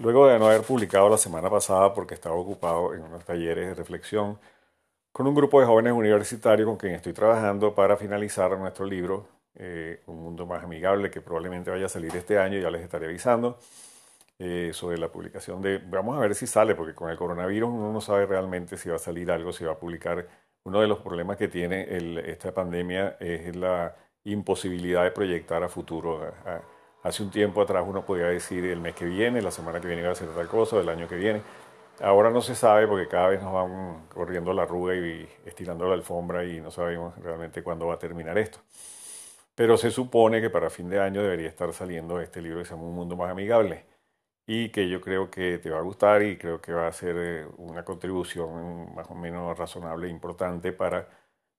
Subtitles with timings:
[0.00, 3.74] Luego de no haber publicado la semana pasada porque estaba ocupado en unos talleres de
[3.74, 4.38] reflexión
[5.12, 10.00] con un grupo de jóvenes universitarios con quien estoy trabajando para finalizar nuestro libro, eh,
[10.06, 13.58] Un mundo más amigable, que probablemente vaya a salir este año, ya les estaré avisando,
[14.38, 15.78] eh, sobre la publicación de...
[15.78, 18.96] Vamos a ver si sale, porque con el coronavirus uno no sabe realmente si va
[18.96, 20.26] a salir algo, si va a publicar.
[20.64, 21.86] Uno de los problemas que tiene
[22.26, 26.32] esta pandemia es la imposibilidad de proyectar a futuro.
[27.02, 30.02] Hace un tiempo atrás uno podía decir el mes que viene, la semana que viene
[30.02, 31.42] va a ser tal cosa, el año que viene.
[32.00, 35.94] Ahora no se sabe porque cada vez nos van corriendo la arruga y estirando la
[35.94, 38.58] alfombra y no sabemos realmente cuándo va a terminar esto.
[39.54, 42.72] Pero se supone que para fin de año debería estar saliendo este libro que se
[42.74, 43.84] llama Un Mundo Más Amigable
[44.46, 47.16] y que yo creo que te va a gustar y creo que va a ser
[47.18, 51.08] eh, una contribución más o menos razonable e importante para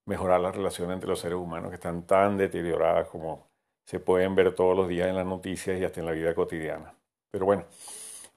[0.06, 3.51] mejorar las relaciones entre los seres humanos que están tan deterioradas como
[3.84, 6.94] se pueden ver todos los días en las noticias y hasta en la vida cotidiana.
[7.30, 7.64] Pero bueno,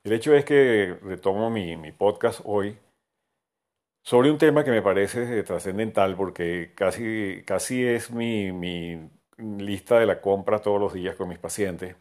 [0.04, 2.78] el hecho es que retomo mi, mi podcast hoy
[4.04, 10.06] sobre un tema que me parece trascendental porque casi, casi es mi, mi lista de
[10.06, 11.96] la compra todos los días con mis pacientes,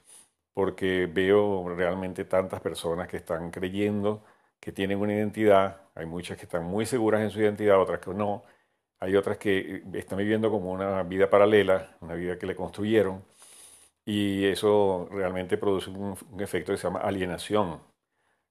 [0.52, 4.24] porque veo realmente tantas personas que están creyendo
[4.60, 8.12] que tienen una identidad, hay muchas que están muy seguras en su identidad, otras que
[8.14, 8.44] no,
[9.00, 13.24] hay otras que están viviendo como una vida paralela, una vida que le construyeron,
[14.04, 17.80] y eso realmente produce un, efecto que se llama alienación.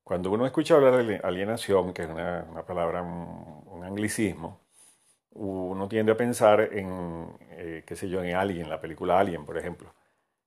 [0.04, 4.59] Cuando uno escucha hablar de alienación, que es una, palabra, un, anglicismo,
[5.31, 9.58] uno tiende a pensar en, eh, qué sé yo, en Alien, la película Alien, por
[9.58, 9.94] ejemplo,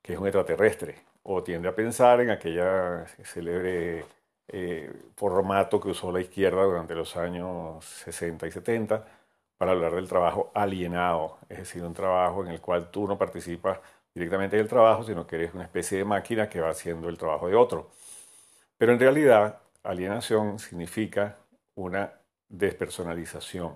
[0.03, 4.05] que es un extraterrestre, o tiende a pensar en aquella célebre
[4.49, 9.05] eh, formato que usó la izquierda durante los años 60 y 70
[9.59, 13.81] para hablar del trabajo alienado, es decir, un trabajo en el cual tú no participas
[14.17, 17.49] directamente del trabajo, sino que eres una especie de máquina que va haciendo el trabajo
[17.49, 17.91] de otro.
[18.79, 21.37] Pero en realidad, alienación significa
[21.75, 22.11] una
[22.49, 23.75] despersonalización.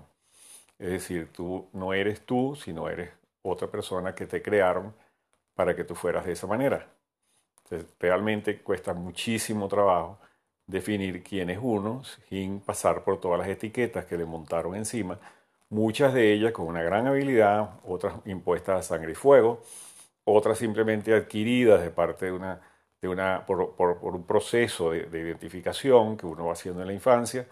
[0.78, 3.10] Es decir, tú no eres tú, sino eres
[3.42, 4.94] otra persona que te crearon
[5.54, 6.88] para que tú fueras de esa manera.
[7.98, 10.18] realmente cuesta muchísimo trabajo
[10.66, 15.18] definir quién es uno sin pasar por todas las etiquetas que le montaron encima,
[15.68, 19.62] muchas de ellas con una gran habilidad, otras impuestas a sangre y fuego,
[20.34, 22.60] otras simplemente adquiridas de parte de una,
[23.00, 27.46] de una, por, un proceso de, identificación que uno va haciendo en la infancia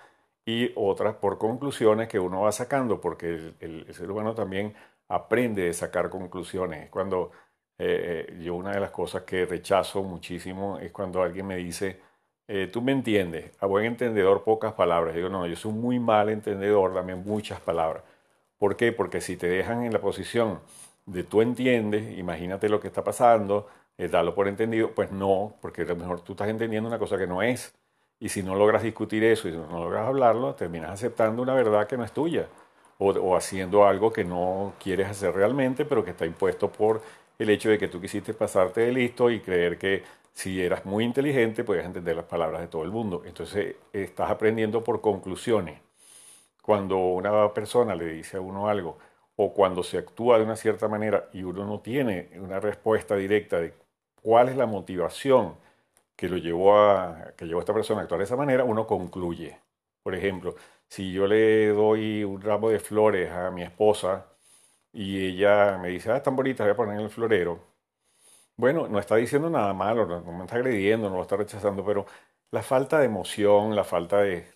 [0.44, 4.75] y otras por conclusiones que uno va sacando, porque el, ser humano también
[5.09, 6.91] aprende de sacar conclusiones.
[6.91, 7.33] Cuando
[7.78, 12.00] eh, eh, yo una de las cosas que rechazo muchísimo es cuando alguien me dice,
[12.49, 15.15] eh, tú me entiendes, a buen entendedor pocas palabras.
[15.15, 18.03] Yo digo, no, yo soy muy mal entendedor, dame muchas palabras.
[18.59, 18.93] ¿Por qué?
[18.93, 20.60] Porque si te dejan en la posición
[21.09, 25.83] de tú entiendes, imagínate lo que está pasando, eh, dalo por entendido, pues no, porque
[25.83, 27.75] a lo mejor tú estás entendiendo una cosa que no es.
[28.21, 31.97] Y si no logras discutir eso y no logras hablarlo, terminas aceptando una verdad que
[31.97, 32.47] no es tuya.
[32.99, 37.01] O, o, haciendo algo que no quieres hacer realmente, pero que está impuesto por
[37.39, 40.03] el hecho de que tú quisiste pasarte de listo y creer que
[40.33, 43.23] si eras muy inteligente podías entender las palabras de todo el mundo.
[43.25, 45.81] Entonces estás aprendiendo por conclusiones.
[46.63, 48.99] Cuando una persona le dice a uno algo,
[49.41, 53.60] o cuando se actúa de una cierta manera y uno no tiene una respuesta directa
[53.60, 53.72] de
[54.21, 55.56] cuál es la motivación
[56.16, 59.60] que lo llevó a que llevó esta persona a actuar de esa manera, uno concluye.
[60.03, 60.56] Por ejemplo,
[60.88, 64.27] si yo le doy un ramo de flores a mi esposa
[64.93, 67.60] y ella me dice, ah, tan bonita, voy a poner en el florero.
[68.56, 72.06] Bueno, no está diciendo nada malo, no, me está agrediendo, no lo está rechazando, pero
[72.50, 74.47] la falta de emoción, la falta de,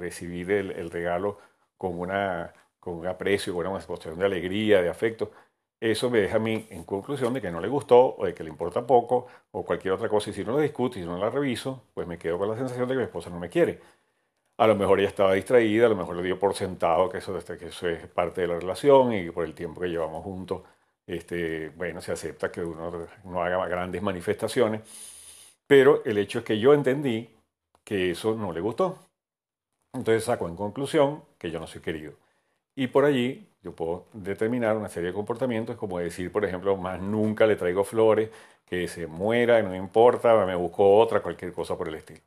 [0.00, 1.38] recibir el regalo
[1.78, 2.52] con una
[2.86, 5.32] con un aprecio, con una exposición de alegría, de afecto,
[5.80, 8.44] eso me deja a mí en conclusión de que no le gustó o de que
[8.44, 10.30] le importa poco o cualquier otra cosa.
[10.30, 12.56] Y si no la discuto y si no la reviso, pues me quedo con la
[12.56, 13.80] sensación de que mi esposa no me quiere.
[14.58, 17.38] A lo mejor ella estaba distraída, a lo mejor le dio por sentado que eso,
[17.58, 20.62] que eso es parte de la relación y por el tiempo que llevamos juntos,
[21.06, 24.82] este, bueno, se acepta que uno no haga grandes manifestaciones.
[25.66, 27.30] Pero el hecho es que yo entendí
[27.84, 28.98] que eso no le gustó.
[29.92, 32.14] Entonces saco en conclusión que yo no soy querido.
[32.76, 37.00] Y por allí yo puedo determinar una serie de comportamientos, como decir, por ejemplo, más
[37.00, 38.30] nunca le traigo flores,
[38.66, 42.20] que se muera, no me importa, me busco otra, cualquier cosa por el estilo.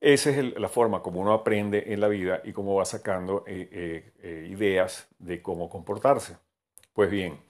[0.00, 3.68] Esa es la forma como uno aprende en la vida y cómo va sacando eh,
[3.72, 6.36] eh, eh, ideas de cómo comportarse.
[6.92, 7.40] Pues bien,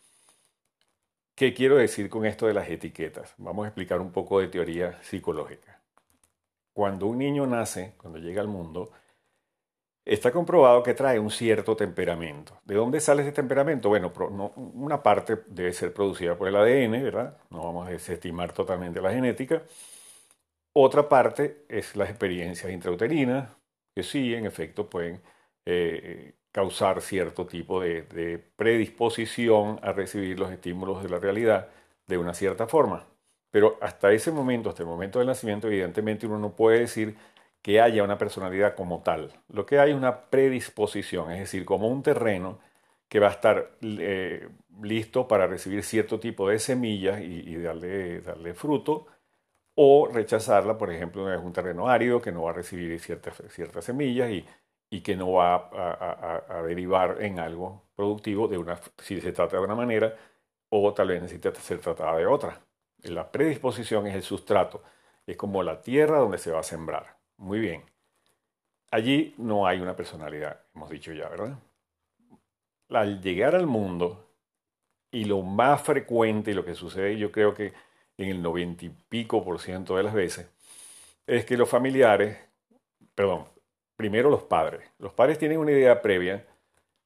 [1.35, 3.35] ¿qué quiero decir con esto de las etiquetas?
[3.39, 5.81] Vamos a explicar un poco de teoría psicológica.
[6.73, 8.93] Cuando un niño nace, cuando llega al mundo,
[10.05, 12.61] Está comprobado que trae un cierto temperamento.
[12.65, 13.89] ¿De dónde sale ese temperamento?
[13.89, 14.13] Bueno,
[14.75, 17.39] una parte debe ser producida por el ADN, ¿verdad?
[17.49, 19.63] No vamos a desestimar totalmente la genética.
[20.75, 23.49] Otra parte es las experiencias intrauterinas,
[23.95, 25.23] que sí, en efecto, pueden
[25.65, 31.69] eh, causar cierto tipo de, predisposición a recibir los estímulos de la realidad
[32.07, 33.07] de una cierta forma.
[33.51, 37.17] Pero hasta ese momento, hasta el momento del nacimiento, evidentemente uno no puede decir
[37.65, 39.33] que haya una personalidad como tal.
[39.49, 42.59] Lo que hay es una predisposición, es decir, como un terreno
[43.09, 44.49] que va a estar eh,
[44.83, 49.07] listo para recibir cierto tipo de semillas y, darle, darle fruto
[49.75, 53.85] o rechazarla, por ejemplo, es un terreno árido que no va a recibir ciertas, ciertas
[53.87, 54.45] semillas y,
[54.91, 59.65] y que no va a, derivar en algo productivo de una, si se trata de
[59.65, 60.15] una manera
[60.69, 62.61] o tal vez necesita ser tratada de otra.
[63.05, 64.83] La predisposición es el sustrato,
[65.27, 67.24] es como la tierra donde se va a sembrar.
[67.45, 67.83] Muy bien.
[68.91, 71.59] Allí no hay una personalidad, hemos dicho ya, ¿verdad?
[72.89, 74.31] Al llegar al mundo,
[75.11, 77.75] y lo más frecuente y lo que sucede, yo creo que
[78.17, 80.49] en el noventa y pico por ciento de las veces,
[81.27, 82.39] es que los familiares,
[83.15, 83.45] perdón,
[83.95, 84.91] primero los padres.
[84.99, 86.47] Los padres tienen una idea previa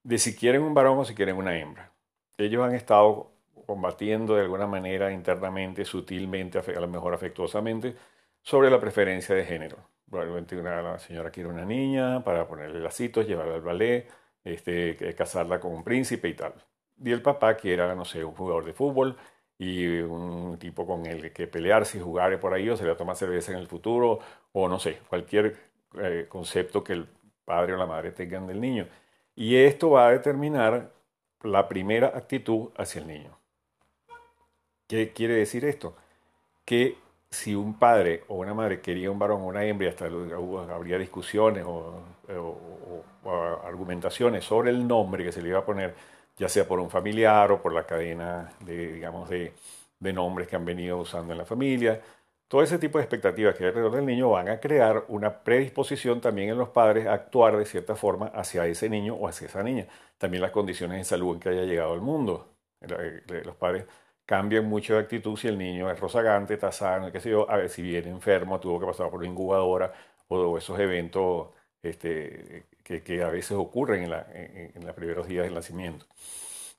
[0.04, 1.90] de si quieren un varón o si quieren una hembra.
[2.36, 3.32] Ellos han estado
[3.66, 7.96] combatiendo de alguna manera internamente, sutilmente, a lo mejor afectuosamente,
[8.40, 9.97] sobre la preferencia de género.
[10.10, 14.08] Probablemente una, señora quiere una niña para ponerle lacitos, llevarla al ballet,
[14.44, 16.54] este, casarla con un príncipe y tal.
[17.02, 19.16] Y el papá quiera, no sé, un jugador de fútbol
[19.58, 22.94] y un tipo con el que pelearse y jugar por ahí, o se le va
[22.94, 24.20] a tomar cerveza en el futuro,
[24.52, 25.56] o no sé, cualquier
[26.00, 27.08] eh, concepto que el
[27.44, 28.86] padre o la madre tengan del niño.
[29.34, 30.92] Y esto va a determinar
[31.42, 33.38] la primera actitud hacia el niño.
[34.86, 35.96] ¿Qué quiere decir esto?
[36.64, 36.96] Que
[37.30, 41.64] si un padre o una madre quería un varón o una hembra, hasta habría discusiones
[41.66, 42.02] o,
[43.64, 45.94] argumentaciones sobre el nombre que se le iba a poner,
[46.36, 49.52] ya sea por un familiar o por la cadena de, digamos, de,
[50.00, 52.00] de nombres que han venido usando en la familia.
[52.48, 56.20] Todo ese tipo de expectativas que hay alrededor del niño van a crear una predisposición
[56.20, 59.62] también en los padres a actuar de cierta forma hacia ese niño o hacia esa
[59.62, 59.86] niña.
[60.16, 62.48] También las condiciones de salud en que haya llegado al mundo.
[63.44, 63.84] Los padres
[64.28, 67.56] cambian mucho de actitud si el niño es rozagante, está sano, qué sé yo, a
[67.56, 69.92] ver si viene enfermo, tuvo que pasar por una incubadora
[70.28, 71.48] o esos eventos
[71.82, 76.04] este, que, a veces ocurren en, en los primeros días del nacimiento.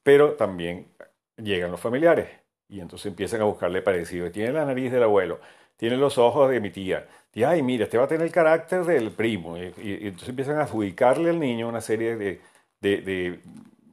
[0.04, 0.92] Pero también
[1.38, 2.30] llegan los familiares
[2.68, 4.32] y entonces empiezan a buscarle parecido.
[4.32, 5.40] Tiene la nariz del abuelo,
[5.76, 7.08] tiene los ojos de mi tía.
[7.34, 9.58] Y, ay, mira, este va a tener el carácter del primo.
[9.58, 9.74] Y,
[10.08, 12.42] entonces empiezan a adjudicarle al niño una serie de,
[12.82, 13.40] de,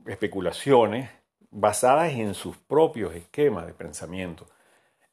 [0.06, 1.10] especulaciones
[1.56, 4.46] basadas en sus propios esquemas de pensamiento.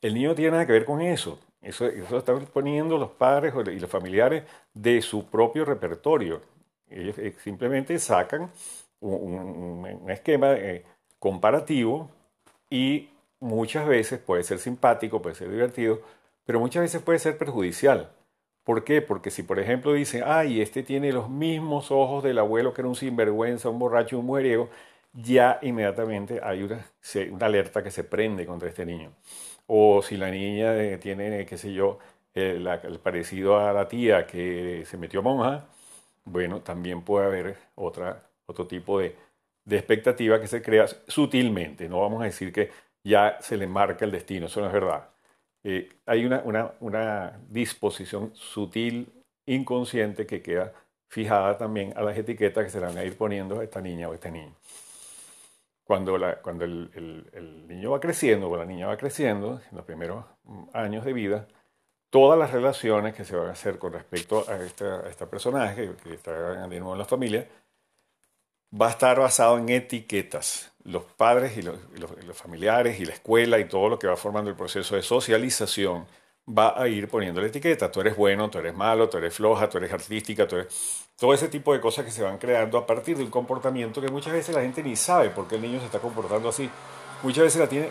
[0.02, 1.40] El niño tiene nada que ver con eso.
[1.62, 4.44] Eso, eso están poniendo los padres y los familiares
[4.74, 6.42] de su propio repertorio.
[6.90, 8.52] Ellos eh, simplemente sacan
[9.00, 10.84] un, esquema eh,
[11.18, 12.10] comparativo
[12.70, 16.02] y muchas veces puede ser simpático, puede ser divertido,
[16.46, 18.12] pero muchas veces puede ser perjudicial.
[18.66, 19.02] ¿Por qué?
[19.02, 22.90] Porque si por ejemplo dice, ay, este tiene los mismos ojos del abuelo que era
[22.90, 24.70] un sinvergüenza, un borracho, un mujeriego,
[25.14, 26.86] ya inmediatamente hay una,
[27.42, 29.14] alerta que se prende contra este niño.
[29.68, 32.00] O si la niña eh, tiene, qué sé yo,
[32.34, 32.68] el,
[33.02, 35.68] parecido a la tía que se metió monja,
[36.26, 39.16] bueno, también puede haber otra, otro tipo de,
[39.66, 41.90] de expectativa que se crea sutilmente.
[41.90, 42.72] No vamos a decir que
[43.04, 45.10] ya se le marca el destino, eso no es verdad.
[45.64, 46.44] Eh, hay una,
[46.80, 49.08] una, disposición sutil,
[49.46, 50.74] inconsciente, que queda
[51.08, 54.10] fijada también a las etiquetas que se le van a ir poniendo a esta niña
[54.10, 54.54] o a este niño.
[55.84, 60.26] Cuando, el, niño va creciendo o la niña va creciendo, en los primeros
[60.74, 61.48] años de vida,
[62.10, 66.68] todas las relaciones que se van a hacer con respecto a, este personaje que está
[66.68, 67.48] de nuevo en la familia,
[68.80, 70.72] va a estar basado en etiquetas.
[70.84, 71.80] Los padres y los,
[72.34, 76.06] familiares y la escuela y todo lo que va formando el proceso de socialización
[76.48, 77.92] va a ir poniendo la etiqueta.
[77.92, 80.58] Tú eres bueno, tú eres malo, tú eres floja, tú eres artística, tú.
[81.18, 84.10] Todo ese tipo de cosas que se van creando a partir de un comportamiento que
[84.10, 86.70] muchas veces la gente ni sabe por qué el niño se está comportando así.
[87.24, 87.90] Muchas veces la tiene,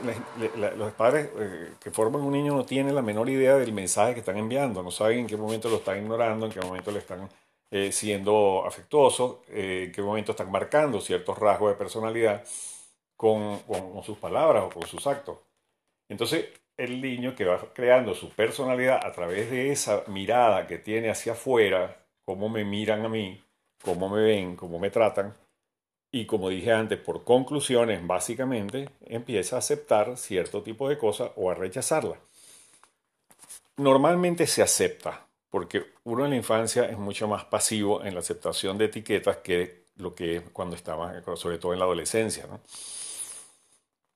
[0.77, 4.21] los padres eh, que forman un niño no tienen la menor idea del mensaje que
[4.21, 7.31] están enviando, no saben en qué momento lo están ignorando, en qué momento le están
[7.71, 12.45] eh, siendo afectuosos, eh, en qué momento están marcando ciertos rasgos de personalidad
[13.17, 13.63] con,
[14.05, 15.39] sus palabras o con sus actos.
[16.09, 21.11] Entonces, el niño que va creando su personalidad a través de esa mirada que tiene
[21.11, 23.43] hacia afuera, cómo me miran a mí,
[23.83, 25.35] cómo me ven, cómo me tratan,
[26.15, 31.51] y como dije antes, por conclusiones, básicamente, empieza a aceptar cierto tipo de cosas o
[31.51, 32.19] a rechazarla.
[33.79, 38.77] Normalmente se acepta, porque uno en la infancia es mucho más pasivo en la aceptación
[38.77, 42.47] de etiquetas que lo que es cuando estaba, sobre todo en la adolescencia.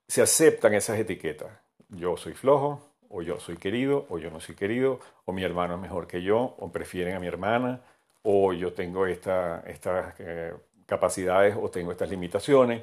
[0.07, 1.66] Se aceptan esas etiquetas.
[1.89, 5.75] Yo soy flojo, o yo soy querido, o yo no soy querido, o mi hermano
[5.75, 7.81] es mejor que yo, o prefieren a mi hermana,
[8.23, 10.53] o yo tengo esta, estas eh,
[10.87, 12.83] capacidades o tengo estas limitaciones,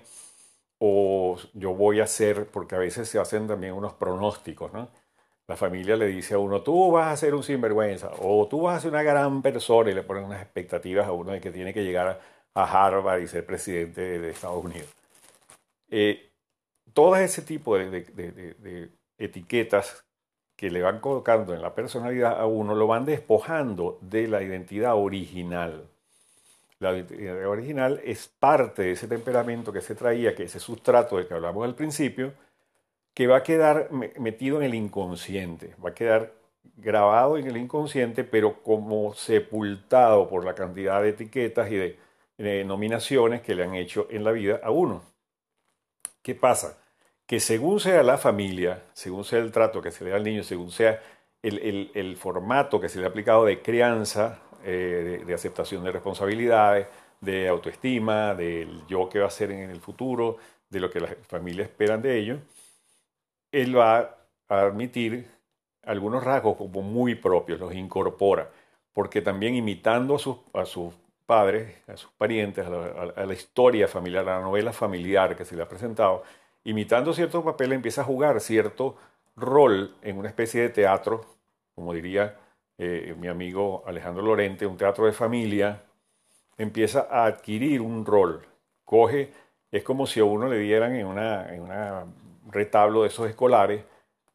[0.79, 4.71] o yo voy a hacer, porque a veces se hacen también unos pronósticos.
[5.47, 8.77] La familia le dice a uno, tú vas a ser un sinvergüenza, o tú vas
[8.77, 11.73] a ser una gran persona, y le ponen unas expectativas a uno de que tiene
[11.73, 12.19] que llegar
[12.53, 14.89] a Harvard y ser presidente de Estados Unidos.
[15.89, 16.32] Eh,
[16.93, 20.05] todo ese tipo de, etiquetas
[20.55, 24.95] que le van colocando en la personalidad a uno lo van despojando de la identidad
[24.95, 25.87] original.
[26.79, 31.27] La identidad original es parte de ese temperamento que se traía, que ese sustrato del
[31.27, 32.33] que hablamos al principio,
[33.13, 36.33] que va a quedar metido en el inconsciente, va a quedar
[36.77, 41.99] grabado en el inconsciente, pero como sepultado por la cantidad de etiquetas y de,
[42.37, 45.03] de nominaciones que le han hecho en la vida a uno.
[46.21, 46.82] ¿Qué pasa?
[47.25, 50.43] Que según sea la familia, según sea el trato que se le da al niño,
[50.43, 51.01] según sea
[51.41, 56.87] el, formato que se le ha aplicado de crianza, eh, de, aceptación de responsabilidades,
[57.21, 60.37] de autoestima, del yo que va a ser en el futuro,
[60.69, 62.39] de lo que las familias esperan de ellos,
[63.51, 64.17] él va
[64.49, 65.27] a admitir
[65.83, 68.49] algunos rasgos como muy propios, los incorpora,
[68.93, 70.93] porque también imitando a sus, a sus
[71.25, 75.63] padres, a sus parientes, a la, historia familiar, a la novela familiar que se le
[75.63, 76.23] ha presentado,
[76.63, 78.95] imitando cierto papel empieza a jugar cierto
[79.35, 81.25] rol en una especie de teatro,
[81.75, 82.37] como diría
[82.77, 85.83] eh, mi amigo Alejandro Lorente, un teatro de familia,
[86.57, 88.45] empieza a adquirir un rol,
[88.85, 89.31] coge,
[89.71, 92.05] es como si a uno le dieran en una, en una
[92.51, 93.83] retablo de esos escolares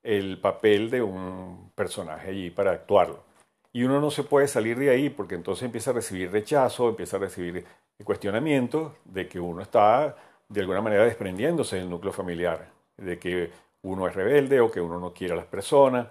[0.03, 3.25] el papel de un personaje allí para actuarlo.
[3.73, 7.17] Y uno no se puede salir de ahí porque entonces empieza a recibir rechazo, empieza
[7.17, 7.65] a recibir
[8.05, 10.17] cuestionamientos de que uno está
[10.49, 13.51] de alguna manera desprendiéndose del núcleo familiar, de que
[13.83, 16.07] uno es rebelde o que uno no quiere a las personas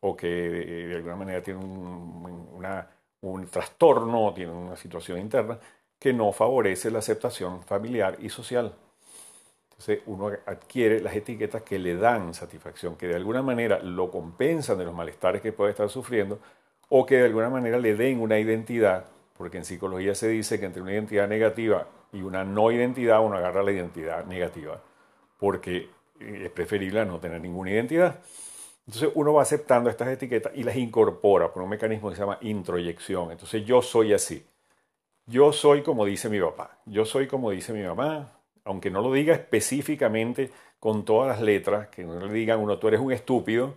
[0.00, 2.60] o que de alguna manera tiene un,
[3.22, 5.58] un trastorno, tiene una situación interna
[5.98, 8.72] que no favorece la aceptación familiar y social.
[9.70, 14.78] Entonces uno adquiere las etiquetas que le dan satisfacción, que de alguna manera lo compensan
[14.78, 16.38] de los malestares que puede estar sufriendo
[16.88, 20.66] o que de alguna manera le den una identidad, porque en psicología se dice que
[20.66, 24.80] entre una identidad negativa y una no identidad uno agarra la identidad negativa,
[25.38, 28.20] porque eh, es preferible no tener ninguna identidad.
[28.86, 32.38] Entonces uno va aceptando estas etiquetas y las incorpora por un mecanismo que se llama
[32.40, 33.30] introyección.
[33.30, 34.46] Entonces yo soy así.
[35.26, 36.78] Yo soy como dice mi papá.
[36.86, 38.32] Yo soy como dice mi mamá.
[38.64, 40.50] Aunque no lo diga específicamente
[40.80, 43.74] con todas las letras, que no le digan uno, tú eres un estúpido,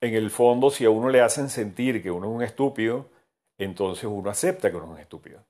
[0.00, 3.06] en el fondo, si a uno le hacen sentir que uno es un estúpido,
[3.58, 5.40] entonces uno acepta que uno es un estúpido.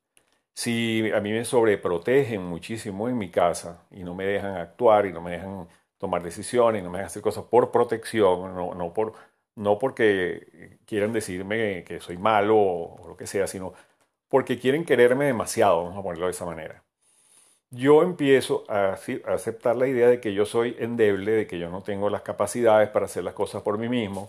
[0.58, 5.12] Si a mí me sobreprotegen muchísimo en mi casa y no me dejan actuar y
[5.12, 9.12] no me dejan tomar decisiones y no me dejan hacer cosas por protección, no, por,
[9.54, 13.72] no porque quieran decirme que soy malo o, lo que sea, sino
[14.28, 16.82] porque quieren quererme demasiado, vamos a ponerlo de esa manera.
[17.70, 18.98] Yo empiezo a
[19.28, 22.88] aceptar la idea de que yo soy endeble, de que yo no tengo las capacidades
[22.88, 24.28] para hacer las cosas por mí mismo,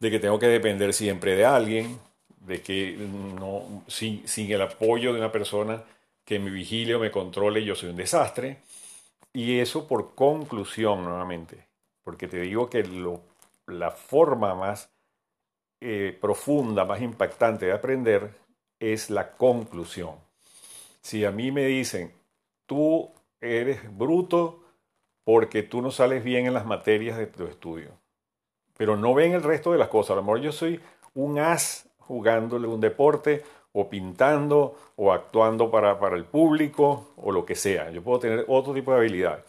[0.00, 2.00] de que tengo que depender siempre de alguien,
[2.48, 5.84] de que no, sin, sin el apoyo de una persona
[6.24, 8.58] que me vigile o me controle, yo soy un desastre.
[9.32, 11.66] Y eso por conclusión, nuevamente,
[12.02, 13.20] porque te digo que lo,
[13.66, 14.90] la forma más
[15.80, 18.34] eh, profunda, más impactante de aprender
[18.80, 20.16] es la conclusión.
[21.02, 22.12] Si a mí me dicen,
[22.66, 24.64] tú eres bruto
[25.24, 27.90] porque tú no sales bien en las materias de tu estudio,
[28.76, 30.12] pero no ven el resto de las cosas.
[30.12, 30.80] A lo mejor yo soy
[31.14, 37.44] un as jugándole un deporte o pintando o actuando para, para el público o lo
[37.44, 37.90] que sea.
[37.90, 39.44] Yo puedo tener otro tipo de habilidad.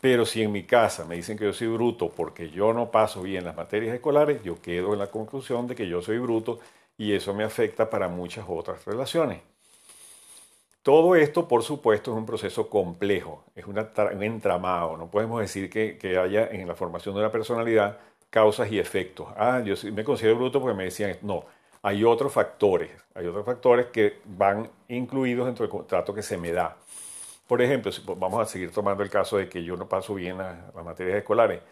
[0.00, 3.22] Pero si en mi casa me dicen que yo soy bruto porque yo no paso
[3.22, 6.60] bien las materias escolares, yo quedo en la conclusión de que yo soy bruto
[6.98, 9.40] y eso me afecta para muchas otras relaciones.
[10.82, 13.76] Todo esto, por supuesto, es un proceso complejo, es un
[14.22, 14.96] entramado.
[14.96, 17.98] No podemos decir que, que haya en la formación de una personalidad
[18.30, 19.26] causas y efectos.
[19.36, 21.44] Ah, yo me considero bruto porque me decían, no,
[21.82, 26.52] hay otros factores, hay otros factores que van incluidos dentro del contrato que se me
[26.52, 26.76] da.
[27.46, 30.74] Por ejemplo, vamos a seguir tomando el caso de que yo no paso bien las,
[30.74, 31.62] materias escolares.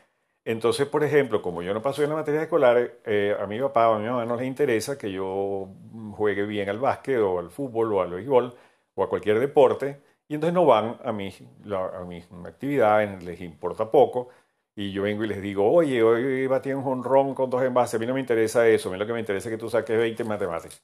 [0.45, 3.89] Entonces, por ejemplo, como yo no paso bien las materias escolares, eh, a mi papá
[3.89, 5.69] o a mi mamá no les interesa que yo
[6.17, 8.55] juegue bien al básquet o al fútbol o al béisbol
[8.95, 11.33] o a cualquier deporte, y entonces no van a, mi,
[11.71, 14.29] a mis actividades, les importa poco,
[14.77, 17.99] y yo vengo y les digo, oye, hoy batí un jonrón con dos envases, a
[17.99, 19.97] mí no me interesa eso, a mí lo que me interesa es que tú saques
[19.97, 20.81] 20 en matemáticas.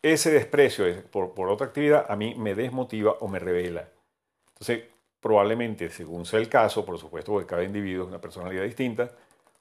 [0.00, 3.88] Ese desprecio por, por otra actividad a mí me desmotiva o me revela.
[4.54, 4.84] Entonces,
[5.20, 9.10] probablemente, según sea el caso, por supuesto, porque cada individuo es una personalidad distinta,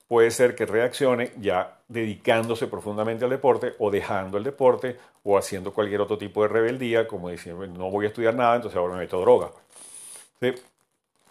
[0.07, 5.73] puede ser que reaccione ya dedicándose profundamente al deporte o dejando el deporte o haciendo
[5.73, 9.01] cualquier otro tipo de rebeldía, como diciendo, no voy a estudiar nada, entonces ahora me
[9.01, 9.51] meto droga.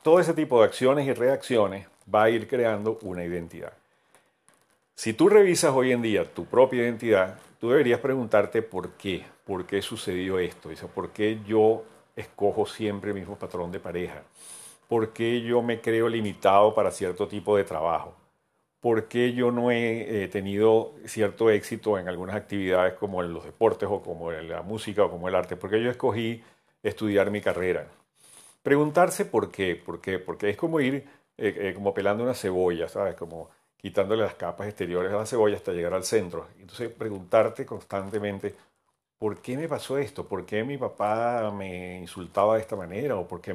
[0.03, 3.73] Todo ese tipo de acciones y reacciones va a ir creando una identidad.
[4.95, 9.67] Si tú revisas hoy en día tu propia identidad, tú deberías preguntarte por qué, por
[9.67, 11.85] qué sucedió esto, por qué yo
[12.17, 14.23] escojo siempre el mismo patrón de pareja,
[14.89, 18.15] por qué yo me creo limitado para cierto tipo de trabajo,
[18.81, 23.89] por qué yo no he tenido cierto éxito en algunas actividades como en los deportes
[23.91, 26.43] o como en la música o como el arte, por qué yo escogí
[26.83, 27.87] estudiar mi carrera.
[28.63, 30.95] Preguntarse por qué, por qué, porque es como ir
[31.39, 33.15] eh, eh, como pelando una cebolla, ¿sabes?
[33.17, 36.49] Como quitándole las capas exteriores a la cebolla hasta llegar al centro.
[36.59, 38.55] Entonces preguntarte constantemente,
[39.19, 40.27] ¿por qué me pasó esto?
[40.29, 43.17] ¿Por qué mi papá me insultaba de esta manera?
[43.17, 43.55] ¿O por qué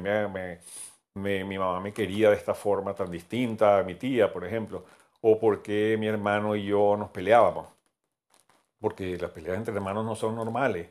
[1.14, 4.84] mi mamá me quería de esta forma tan distinta a mi tía, por ejemplo?
[5.22, 7.66] ¿O por qué mi hermano y yo nos peleábamos?
[8.80, 10.88] Porque las peleas entre hermanos no son normales.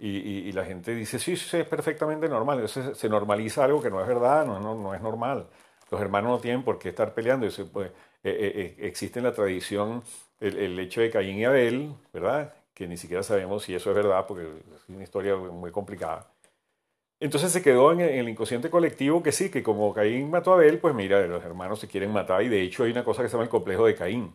[0.00, 2.60] Y, la gente dice, sí, es perfectamente normal.
[2.60, 5.48] Entonces se normaliza algo que no es verdad, no, no, no es normal.
[5.90, 7.46] Los hermanos no tienen por qué estar peleando.
[7.46, 10.02] Y pues, eh, eh, eh, existe en la tradición
[10.40, 12.54] el, hecho de Caín y Abel, ¿verdad?
[12.74, 16.30] Que ni siquiera sabemos si eso es verdad, porque es una historia muy complicada.
[17.20, 20.78] Entonces se quedó en el inconsciente colectivo que sí, que como Caín mató a Abel,
[20.78, 23.32] pues mira, los hermanos se quieren matar y de hecho hay una cosa que se
[23.32, 24.32] llama el complejo de Caín,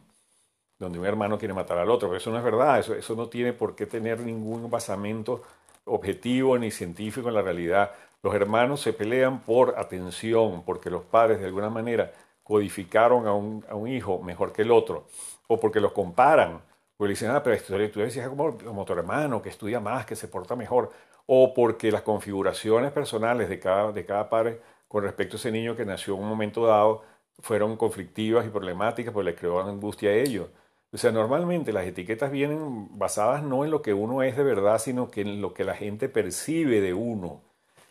[0.84, 3.28] donde un hermano quiere matar al otro, pero eso no es verdad, eso, eso no
[3.28, 5.42] tiene por qué tener ningún basamento
[5.86, 7.92] objetivo ni científico en la realidad.
[8.22, 12.12] Los hermanos se pelean por atención, porque los padres de alguna manera
[12.44, 15.08] codificaron a un, a un hijo mejor que el otro,
[15.48, 16.62] o porque los comparan,
[16.98, 20.16] porque le dicen, ah, pero tú decías como, como tu hermano, que estudia más, que
[20.16, 20.92] se porta mejor,
[21.25, 25.75] o porque las configuraciones personales de cada, de cada padre con respecto a ese niño
[25.75, 27.02] que nació en un momento dado
[27.40, 30.48] fueron conflictivas y problemáticas, pues le creó angustia a ellos.
[30.94, 34.77] O sea, normalmente las etiquetas vienen basadas no en lo que uno es de verdad,
[34.79, 37.42] sino que en lo que la gente percibe de uno.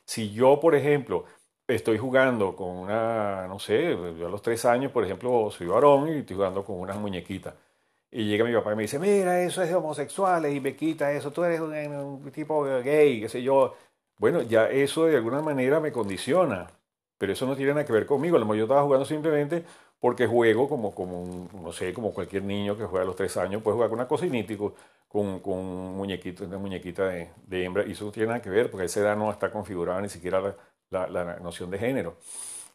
[0.05, 1.25] Si yo, por ejemplo,
[1.67, 6.09] estoy jugando con una, no sé, yo a los tres años, por ejemplo, soy varón
[6.09, 7.55] y estoy jugando con unas muñequitas.
[8.11, 11.13] Y llega mi papá y me dice, mira, eso es de homosexuales y me quita
[11.13, 13.75] eso, tú eres un, tipo gay, qué sé yo.
[14.19, 16.71] Bueno, ya eso de alguna manera me condiciona,
[17.19, 18.39] pero eso no tiene nada que ver conmigo.
[18.39, 19.65] Lo mejor yo estaba jugando simplemente
[20.03, 23.63] porque juego como, como no sé, como cualquier niño que juega a los tres años,
[23.63, 24.53] puede jugar con una cocinita
[25.09, 28.69] con, con un muñequito, una muñequita de, hembra, y eso no tiene nada que ver,
[28.69, 30.57] porque a esa edad no está configurada ni siquiera
[30.91, 32.17] la, la noción de género.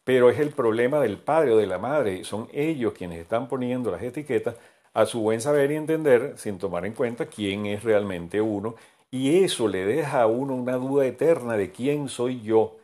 [0.04, 3.90] Pero es el problema del padre o de la madre, son ellos quienes están poniendo
[3.90, 4.56] las etiquetas
[4.94, 8.74] a su buen saber y entender, sin tomar en cuenta quién es realmente uno,
[9.10, 12.76] y eso le deja a uno una duda eterna de quién soy yo.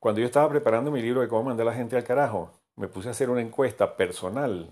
[0.00, 2.88] Cuando yo estaba preparando mi libro de cómo mandar a la gente al carajo, me
[2.88, 4.68] puse a hacer una encuesta personal,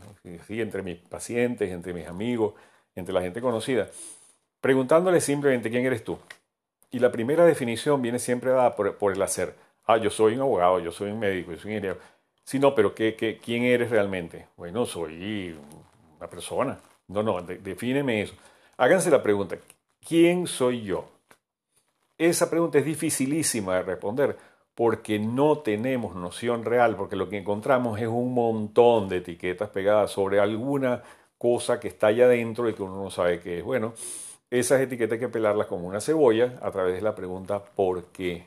[0.46, 0.60] ¿sí?
[0.60, 2.54] entre mis pacientes, entre mis amigos,
[2.94, 3.88] entre la gente conocida,
[4.60, 6.18] preguntándole simplemente quién eres tú.
[6.90, 9.54] Y la primera definición viene siempre dada por, el hacer.
[9.86, 11.98] Ah, yo soy un abogado, yo soy un médico, yo soy un ingeniero.
[12.44, 14.46] Sí, no, pero ¿qué, qué, quién eres realmente?
[14.56, 15.58] Bueno, soy
[16.18, 16.78] una persona.
[17.08, 18.34] No, no, defíneme eso.
[18.76, 19.56] Háganse la pregunta,
[20.06, 21.08] ¿quién soy yo?
[22.16, 24.36] Esa pregunta es dificilísima de responder
[24.74, 30.10] porque no tenemos noción real, porque lo que encontramos es un montón de etiquetas pegadas
[30.10, 31.02] sobre alguna
[31.38, 33.64] cosa que está allá adentro y que uno no sabe qué es.
[33.64, 33.94] Bueno,
[34.50, 38.46] esas etiquetas hay que pelarlas como una cebolla a través de la pregunta ¿por qué?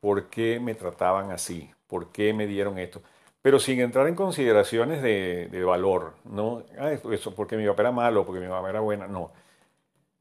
[0.00, 1.70] ¿Por qué me trataban así?
[1.86, 3.02] ¿Por qué me dieron esto?
[3.42, 6.62] Pero sin entrar en consideraciones de, valor, ¿no?
[6.78, 9.32] Ah, eso porque mi papá era malo, porque mi mamá era buena, no.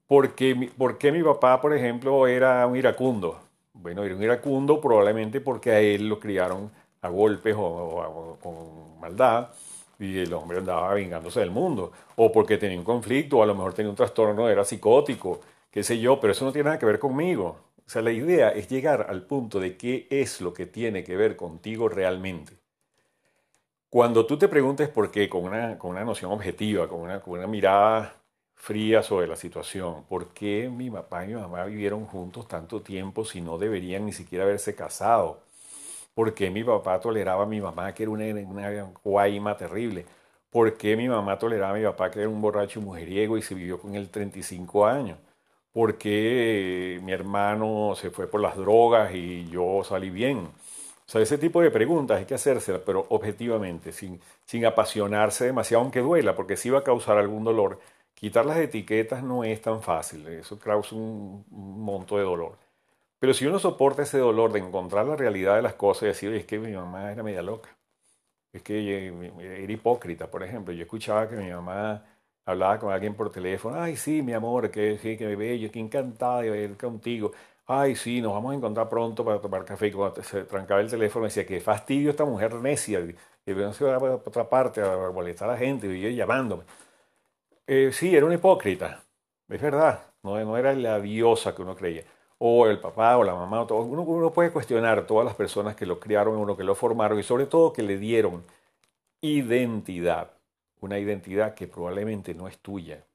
[0.07, 3.39] Porque, ¿Por qué mi papá, por ejemplo, era un iracundo?
[3.81, 9.49] Bueno, era un iracundo probablemente porque a él lo criaron a golpes o, con maldad
[9.97, 11.91] y el hombre andaba vengándose del mundo.
[12.15, 15.41] O porque tenía un conflicto, o a lo mejor tenía un trastorno, era psicótico,
[15.71, 17.57] qué sé yo, pero eso no tiene nada que ver conmigo.
[17.85, 21.17] O sea, la idea es llegar al punto de qué es lo que tiene que
[21.17, 22.53] ver contigo realmente.
[23.89, 27.39] Cuando tú te preguntes por qué, con una, con una noción objetiva, con una, con
[27.39, 28.20] una mirada
[28.61, 30.03] fría sobre la situación.
[30.07, 34.13] ¿Por qué mi papá y mi mamá vivieron juntos tanto tiempo si no deberían ni
[34.13, 35.39] siquiera haberse casado?
[36.13, 40.05] ¿Por qué mi papá toleraba a mi mamá que era una, una guayma terrible?
[40.51, 43.41] ¿Por qué mi mamá toleraba a mi papá que era un borracho y mujeriego y
[43.41, 45.17] se vivió con él 35 años?
[45.73, 50.37] ¿Por qué mi hermano se fue por las drogas y yo salí bien?
[50.39, 55.83] O sea, ese tipo de preguntas hay que hacérselas, pero objetivamente, sin, sin apasionarse demasiado,
[55.83, 57.79] aunque duela, porque sí va a causar algún dolor
[58.13, 62.57] Quitar las etiquetas no es tan fácil, eso causa un, monto de dolor.
[63.19, 66.33] Pero si uno soporta ese dolor de encontrar la realidad de las cosas y decir,
[66.33, 67.69] es que mi mamá era media loca,
[68.53, 69.07] es que
[69.39, 70.73] era hipócrita, por ejemplo.
[70.73, 72.03] Yo escuchaba que mi mamá
[72.45, 76.41] hablaba con alguien por teléfono, ay, sí, mi amor, que, que, que bello, que encantada
[76.41, 77.31] de ir contigo.
[77.67, 79.87] Ay, sí, nos vamos a encontrar pronto para tomar café.
[79.87, 82.99] Y cuando se trancaba el teléfono, decía, qué fastidio esta mujer necia.
[83.45, 86.63] Y no se va a otra parte a molestar a la gente, y yo llamándome.
[87.67, 89.03] Eh, sí, era una hipócrita,
[89.47, 92.03] es verdad, no, era la diosa que uno creía
[92.43, 93.79] o el papá o la mamá, todo.
[93.83, 97.45] Uno, puede cuestionar todas las personas que lo criaron, uno que lo formaron y sobre
[97.45, 98.43] todo que le dieron
[99.21, 100.33] identidad,
[100.81, 103.05] una identidad que probablemente no es tuya.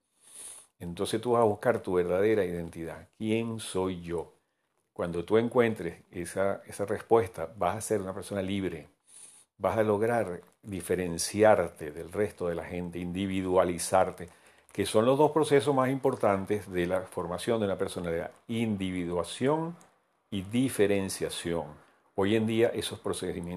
[0.78, 3.08] Entonces tú vas a buscar tu verdadera identidad.
[3.18, 4.34] ¿Quién soy yo?
[4.92, 8.88] Cuando tú encuentres esa respuesta, vas a ser una persona libre.
[9.58, 14.28] Vas a lograr diferenciarte del resto de la gente, individualizarte
[14.76, 19.74] que son los dos procesos más importantes de la formación de una personalidad, individuación
[20.30, 21.64] y diferenciación.
[22.14, 23.00] Hoy en día esos,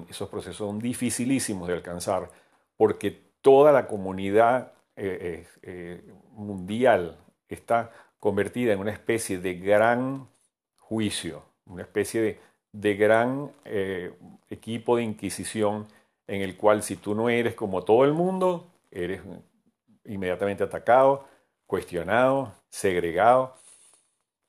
[0.08, 2.30] esos procesos son dificilísimos de alcanzar
[2.74, 3.10] porque
[3.42, 10.26] toda la comunidad eh, eh, eh, mundial está convertida en una especie de gran
[10.78, 12.40] juicio, una especie de,
[12.72, 13.50] de gran
[14.48, 15.86] equipo de inquisición
[16.26, 19.20] en el cual si tú no eres como todo el mundo, eres
[20.04, 21.24] inmediatamente atacado,
[21.66, 23.54] cuestionado, segregado,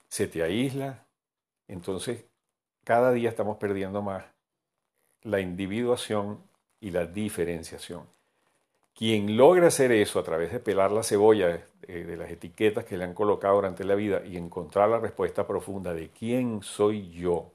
[0.08, 1.06] se te aísla.
[1.68, 2.26] Entonces,
[2.84, 4.26] cada día estamos perdiendo más
[5.24, 6.42] la individuación
[6.80, 8.06] y la diferenciación.
[8.94, 13.06] Quien logra hacer eso a través de pelar la cebolla de, las etiquetas que le
[13.06, 17.52] han colocado durante la vida y encontrar la respuesta profunda de quién soy yo,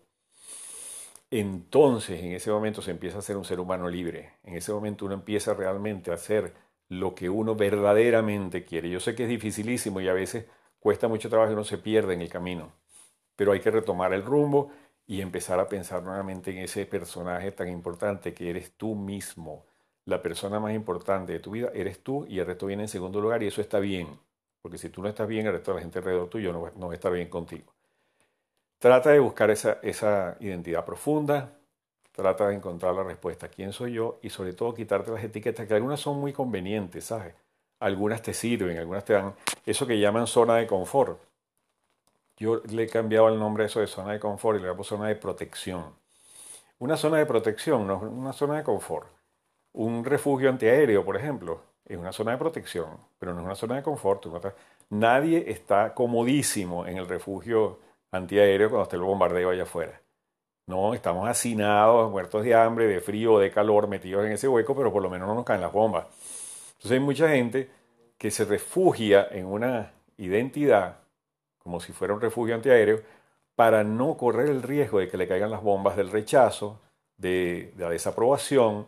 [1.31, 4.35] entonces en ese momento se empieza a ser un ser humano libre.
[4.45, 6.55] En ese momento uno empieza realmente a ser
[6.89, 8.91] lo que uno verdaderamente quiere.
[8.91, 10.47] Yo sé que es dificilísimo y a veces
[10.79, 12.73] cuesta mucho trabajo y uno se pierde en el camino,
[13.37, 14.71] pero hay que retomar el rumbo
[15.07, 19.67] y empezar a pensar nuevamente en ese personaje tan importante que eres tú mismo.
[20.05, 23.21] La persona más importante de tu vida eres tú y el resto viene en segundo
[23.21, 24.09] lugar y eso está bien,
[24.62, 26.87] porque si tú no estás bien, el resto de la gente alrededor tuyo no, no
[26.89, 27.76] va a estar bien contigo.
[28.79, 31.53] Trata de buscar esa, identidad profunda,
[32.12, 34.19] Trata de encontrar la respuesta, ¿quién soy yo?
[34.23, 37.35] Y sobre todo quitarte las etiquetas, que algunas son muy convenientes, ¿sabes?
[37.79, 39.35] Algunas te sirven, algunas te dan
[39.67, 41.21] eso que llaman zona de confort.
[42.39, 44.75] Yo le he cambiado el nombre a eso de zona de confort y le he
[44.75, 45.93] puesto zona de protección.
[46.79, 49.09] Una zona de protección, no una zona de confort.
[49.75, 53.77] Un refugio antiaéreo, por ejemplo, es una zona de protección, pero no es una zona
[53.77, 54.25] de confort.
[54.89, 57.79] Nadie está comodísimo en el refugio
[58.12, 60.01] antiaéreo cuando esté el bombardeo allá afuera.
[60.66, 64.92] No, estamos hacinados, muertos de hambre, de frío, de calor, metidos en ese hueco, pero
[64.92, 66.07] por lo menos no nos caen las bombas.
[66.71, 67.71] Entonces hay mucha gente
[68.19, 70.99] que se refugia en una identidad,
[71.59, 73.01] como si fuera un refugio antiaéreo,
[73.55, 76.81] para no correr el riesgo de que le caigan las bombas del rechazo,
[77.16, 78.87] de, de la desaprobación,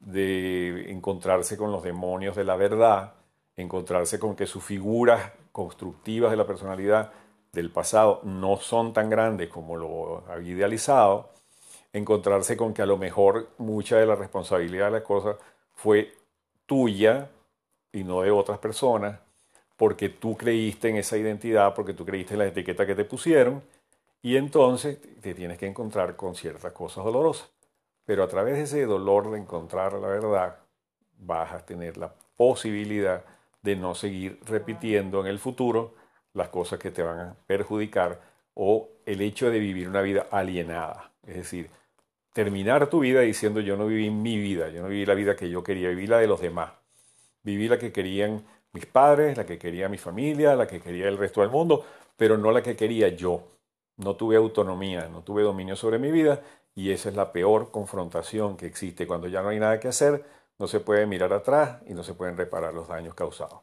[0.00, 3.14] de encontrarse con los demonios de la verdad,
[3.56, 7.12] encontrarse con que sus figuras constructivas de la personalidad
[7.52, 11.28] del pasado no son tan grandes como lo había idealizado,
[11.92, 15.36] encontrarse con que a lo mejor mucha de la responsabilidad de la cosa
[15.74, 16.14] fue
[16.64, 17.28] tuya
[17.92, 19.20] y no de otras personas,
[19.76, 23.62] porque tú creíste en esa identidad, porque tú creíste en la etiqueta que te pusieron,
[24.22, 27.50] y entonces te tienes que encontrar con ciertas cosas dolorosas.
[28.06, 30.56] Pero a través de ese dolor de encontrar la verdad,
[31.18, 33.24] vas a tener la posibilidad
[33.60, 35.94] de no seguir repitiendo en el futuro
[36.34, 38.20] las cosas que te van a perjudicar
[38.54, 41.12] o el hecho de vivir una vida alienada.
[41.26, 41.70] Es decir,
[42.32, 45.48] terminar tu vida diciendo yo no viví mi vida, yo no viví la vida que
[45.48, 46.72] yo quería, viví la de los demás.
[47.42, 51.18] Viví la que querían mis padres, la que quería mi familia, la que quería el
[51.18, 51.84] resto del mundo,
[52.16, 53.42] pero no la que quería yo.
[53.96, 56.40] No tuve autonomía, no tuve dominio sobre mi vida
[56.74, 59.06] y esa es la peor confrontación que existe.
[59.06, 60.24] Cuando ya no hay nada que hacer,
[60.58, 63.60] no se puede mirar atrás y no se pueden reparar los daños causados.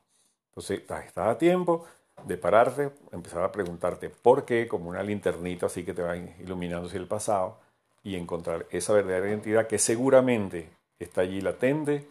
[0.50, 1.86] Entonces, estás a tiempo,
[2.26, 6.88] de pararte, empezar a preguntarte por qué, como una linternita así que te va iluminando
[6.88, 7.58] hacia el pasado,
[8.04, 12.08] y encontrar esa verdadera identidad que seguramente está allí latente,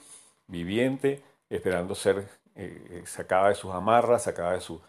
[0.47, 4.81] viviente, esperando ser eh, sacada de sus amarras, sacada de su,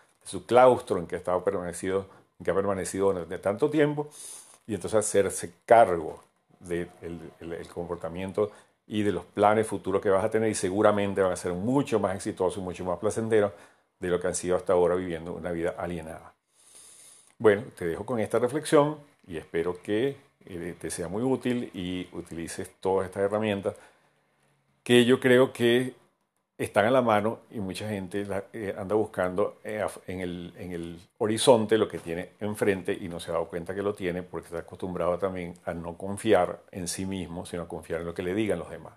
[0.46, 2.06] claustro en que ha estado permanecido,
[2.44, 4.10] que ha permanecido durante tanto tiempo,
[4.68, 6.22] y entonces hacerse cargo
[6.60, 6.90] del
[7.74, 8.52] comportamiento
[8.86, 12.00] y de los planes futuros que vas a tener y seguramente van a ser mucho
[12.00, 13.54] más exitosos y mucho más placenteros
[14.00, 16.34] de lo que han sido hasta ahora viviendo una vida alienada.
[17.38, 22.08] Bueno, te dejo con esta reflexión y espero que eh, te sea muy útil y
[22.14, 23.76] utilices todas estas herramientas
[24.84, 25.94] que yo creo que
[26.58, 31.00] están a la mano y mucha gente eh, anda buscando eh, en, el, en el
[31.18, 34.48] horizonte lo que tiene enfrente y no se ha dado cuenta que lo tiene porque
[34.48, 38.24] está acostumbrado también a no confiar en sí mismo, sino a confiar en lo que
[38.24, 38.94] le digan los demás.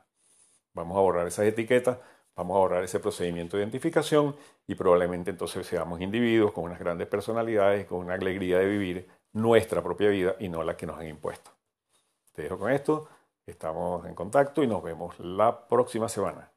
[0.74, 1.98] Vamos a borrar esas etiquetas,
[2.36, 7.08] vamos a borrar ese procedimiento de identificación y probablemente entonces seamos individuos con unas grandes
[7.08, 11.08] personalidades, con una alegría de vivir nuestra propia vida y no la que nos han
[11.08, 11.50] impuesto.
[12.32, 13.08] Te dejo con esto,
[13.46, 16.51] estamos en contacto y nos vemos la próxima semana.